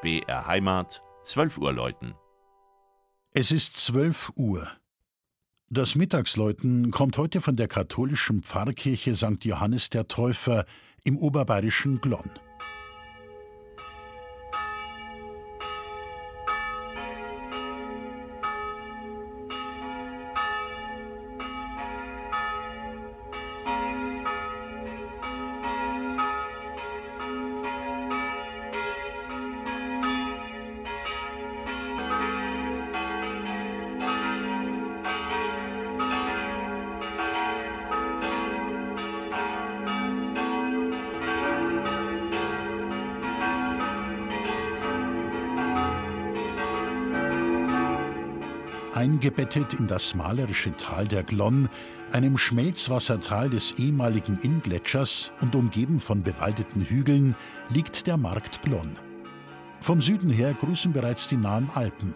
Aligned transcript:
BR 0.00 0.46
Heimat, 0.46 1.02
12 1.24 1.58
Uhr 1.58 1.72
läuten. 1.72 2.14
Es 3.34 3.50
ist 3.50 3.76
12 3.78 4.30
Uhr. 4.36 4.70
Das 5.70 5.96
Mittagsläuten 5.96 6.92
kommt 6.92 7.18
heute 7.18 7.40
von 7.40 7.56
der 7.56 7.66
katholischen 7.66 8.44
Pfarrkirche 8.44 9.16
St. 9.16 9.44
Johannes 9.44 9.90
der 9.90 10.06
Täufer 10.06 10.66
im 11.02 11.18
oberbayerischen 11.18 12.00
Glonn. 12.00 12.30
Eingebettet 48.98 49.74
in 49.74 49.86
das 49.86 50.16
malerische 50.16 50.76
Tal 50.76 51.06
der 51.06 51.22
Glonn, 51.22 51.68
einem 52.10 52.36
Schmelzwassertal 52.36 53.48
des 53.48 53.78
ehemaligen 53.78 54.40
Inngletschers 54.42 55.30
und 55.40 55.54
umgeben 55.54 56.00
von 56.00 56.24
bewaldeten 56.24 56.82
Hügeln, 56.82 57.36
liegt 57.68 58.08
der 58.08 58.16
Markt 58.16 58.60
Glonn. 58.62 58.98
Vom 59.80 60.02
Süden 60.02 60.30
her 60.30 60.52
grüßen 60.52 60.92
bereits 60.92 61.28
die 61.28 61.36
nahen 61.36 61.70
Alpen. 61.74 62.12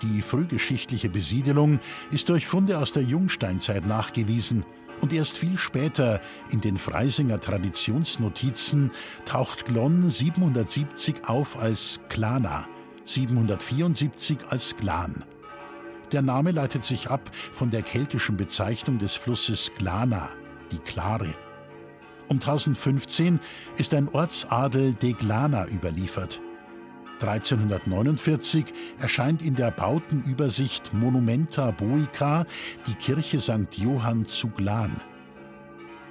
Die 0.00 0.22
frühgeschichtliche 0.22 1.10
Besiedelung 1.10 1.80
ist 2.10 2.30
durch 2.30 2.46
Funde 2.46 2.78
aus 2.78 2.94
der 2.94 3.02
Jungsteinzeit 3.02 3.86
nachgewiesen 3.86 4.64
und 5.02 5.12
erst 5.12 5.36
viel 5.36 5.58
später 5.58 6.22
in 6.50 6.62
den 6.62 6.78
Freisinger 6.78 7.42
Traditionsnotizen 7.42 8.90
taucht 9.26 9.66
Glonn 9.66 10.08
770 10.08 11.28
auf 11.28 11.58
als 11.58 12.00
Klana, 12.08 12.66
774 13.04 14.46
als 14.48 14.78
Glan. 14.78 15.26
Der 16.14 16.22
Name 16.22 16.52
leitet 16.52 16.84
sich 16.84 17.10
ab 17.10 17.28
von 17.34 17.70
der 17.70 17.82
keltischen 17.82 18.36
Bezeichnung 18.36 19.00
des 19.00 19.16
Flusses 19.16 19.72
Glana, 19.76 20.28
die 20.70 20.78
Klare. 20.78 21.34
Um 22.28 22.36
1015 22.36 23.40
ist 23.78 23.92
ein 23.94 24.08
Ortsadel 24.08 24.92
de 24.94 25.14
Glana 25.14 25.66
überliefert. 25.66 26.40
1349 27.20 28.66
erscheint 29.00 29.42
in 29.42 29.56
der 29.56 29.72
Bautenübersicht 29.72 30.94
Monumenta 30.94 31.72
Boica 31.72 32.46
die 32.86 32.94
Kirche 32.94 33.40
St. 33.40 33.76
Johann 33.76 34.24
zu 34.24 34.50
Glan. 34.50 34.92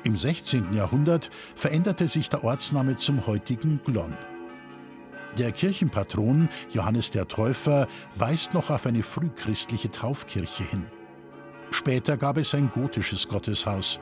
Im 0.03 0.17
16. 0.17 0.73
Jahrhundert 0.73 1.31
veränderte 1.55 2.09
sich 2.09 2.27
der 2.27 2.43
Ortsname 2.43 2.97
zum 2.97 3.25
heutigen 3.25 3.79
Glonn. 3.85 4.17
Der 5.37 5.51
Kirchenpatron 5.51 6.47
Johannes 6.71 7.09
der 7.09 7.27
Täufer 7.27 7.87
weist 8.15 8.53
noch 8.53 8.69
auf 8.69 8.85
eine 8.85 9.01
frühchristliche 9.01 9.89
Taufkirche 9.89 10.63
hin. 10.63 10.85
Später 11.71 12.17
gab 12.17 12.37
es 12.37 12.53
ein 12.53 12.69
gotisches 12.69 13.27
Gotteshaus. 13.27 13.99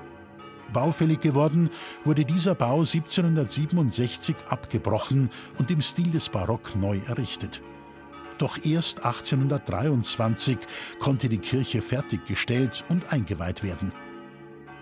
Baufällig 0.74 1.22
geworden 1.22 1.70
wurde 2.04 2.26
dieser 2.26 2.54
Bau 2.54 2.80
1767 2.80 4.36
abgebrochen 4.50 5.30
und 5.58 5.72
im 5.72 5.82
Stil 5.82 6.12
des 6.12 6.28
Barock 6.28 6.76
neu 6.76 7.00
errichtet. 7.08 7.62
Doch 8.38 8.58
erst 8.66 9.06
1823 9.06 10.58
konnte 11.00 11.30
die 11.30 11.38
Kirche 11.38 11.82
fertiggestellt 11.82 12.84
und 12.90 13.14
eingeweiht 13.14 13.64
werden. 13.64 13.94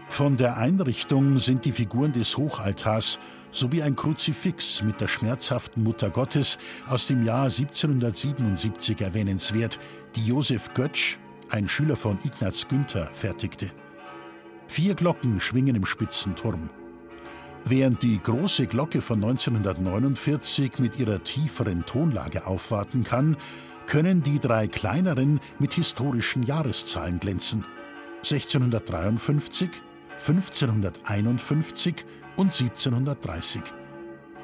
Von 0.10 0.36
der 0.36 0.58
Einrichtung 0.58 1.40
sind 1.40 1.64
die 1.64 1.72
Figuren 1.72 2.12
des 2.12 2.36
Hochaltars 2.36 3.20
sowie 3.52 3.82
ein 3.82 3.96
Kruzifix 3.96 4.84
mit 4.84 5.00
der 5.02 5.08
schmerzhaften 5.08 5.84
Mutter 5.84 6.10
Gottes 6.10 6.58
aus 6.88 7.08
dem 7.08 7.24
Jahr 7.24 7.46
1777 7.46 9.02
erwähnenswert, 9.02 9.80
die 10.16 10.26
Josef 10.26 10.74
Götsch, 10.74 11.18
ein 11.50 11.68
Schüler 11.68 11.96
von 11.96 12.20
Ignaz 12.24 12.68
Günther, 12.68 13.10
fertigte. 13.14 13.72
Vier 14.68 14.94
Glocken 14.94 15.40
schwingen 15.40 15.76
im 15.76 15.86
Spitzenturm. 15.86 16.70
Während 17.66 18.04
die 18.04 18.20
große 18.22 18.68
Glocke 18.68 19.02
von 19.02 19.24
1949 19.24 20.80
mit 20.80 21.00
ihrer 21.00 21.24
tieferen 21.24 21.86
Tonlage 21.86 22.46
aufwarten 22.46 23.04
kann, 23.04 23.38
können 23.88 24.22
die 24.22 24.40
drei 24.40 24.68
kleineren 24.68 25.40
mit 25.58 25.74
historischen 25.74 26.44
Jahreszahlen 26.44 27.20
glänzen. 27.20 27.66
1653, 28.20 29.70
1551 30.20 32.06
und 32.36 32.54
1730. 32.54 33.62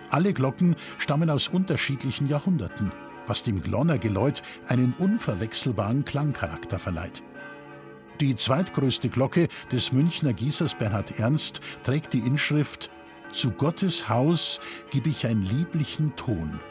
Alle 0.09 0.34
Glocken 0.34 0.75
stammen 0.97 1.30
aus 1.30 1.47
unterschiedlichen 1.47 2.28
Jahrhunderten, 2.28 2.91
was 3.28 3.44
dem 3.44 3.62
Glonner 3.62 3.97
Geläut 3.97 4.44
einen 4.68 4.94
unverwechselbaren 4.97 6.06
Klangcharakter 6.06 6.80
verleiht. 6.80 7.24
Die 8.22 8.36
zweitgrößte 8.36 9.09
Glocke 9.09 9.50
des 9.72 9.91
Münchner 9.91 10.34
Gießers 10.34 10.75
Bernhard 10.75 11.19
Ernst 11.19 11.59
trägt 11.84 12.13
die 12.13 12.19
Inschrift 12.19 12.90
Zu 13.31 13.52
Gottes 13.52 14.07
Haus 14.07 14.62
gib 14.90 15.06
ich 15.07 15.28
einen 15.28 15.44
lieblichen 15.44 16.16
Ton. 16.16 16.62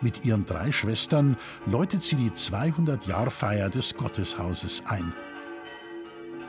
Mit 0.00 0.24
ihren 0.24 0.44
drei 0.44 0.72
Schwestern 0.72 1.36
läutet 1.66 2.02
sie 2.02 2.16
die 2.16 2.30
200-Jahr-Feier 2.30 3.70
des 3.70 3.94
Gotteshauses 3.94 4.82
ein. 4.86 5.12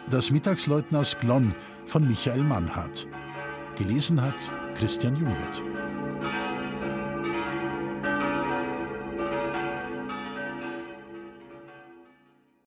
Das 0.10 0.32
Mittagsläuten 0.32 0.98
aus 0.98 1.18
Glonn 1.20 1.56
von 1.86 2.08
Michael 2.08 2.44
Mannhardt. 2.44 3.08
Gelesen 3.76 4.22
hat 4.22 4.54
Christian 4.76 5.16
Jungwirth. 5.16 5.62